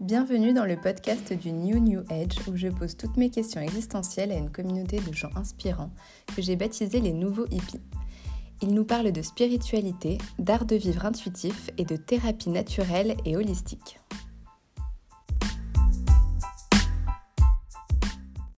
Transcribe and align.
Bienvenue 0.00 0.54
dans 0.54 0.64
le 0.64 0.80
podcast 0.80 1.34
du 1.34 1.52
New 1.52 1.78
New 1.78 2.00
Age 2.08 2.38
où 2.48 2.56
je 2.56 2.68
pose 2.68 2.96
toutes 2.96 3.18
mes 3.18 3.28
questions 3.28 3.60
existentielles 3.60 4.32
à 4.32 4.36
une 4.36 4.50
communauté 4.50 4.98
de 4.98 5.12
gens 5.12 5.28
inspirants 5.36 5.90
que 6.34 6.40
j'ai 6.40 6.56
baptisé 6.56 7.00
les 7.00 7.12
nouveaux 7.12 7.44
hippies. 7.50 7.82
Ils 8.62 8.72
nous 8.72 8.86
parlent 8.86 9.12
de 9.12 9.20
spiritualité, 9.20 10.16
d'art 10.38 10.64
de 10.64 10.76
vivre 10.76 11.04
intuitif 11.04 11.68
et 11.76 11.84
de 11.84 11.96
thérapie 11.96 12.48
naturelle 12.48 13.14
et 13.26 13.36
holistique. 13.36 14.00